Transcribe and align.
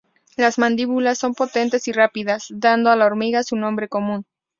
Las 0.35 0.57
mandíbulas 0.57 1.19
son 1.19 1.35
potentes 1.35 1.87
y 1.87 1.91
rápidas, 1.91 2.47
dando 2.49 2.89
a 2.89 2.95
la 2.95 3.05
hormiga 3.05 3.43
su 3.43 3.55
nombre 3.55 3.87
común. 3.87 4.25